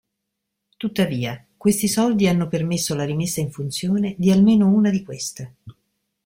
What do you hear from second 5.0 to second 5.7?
queste.